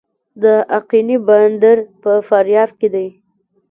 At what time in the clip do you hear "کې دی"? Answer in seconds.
2.79-3.07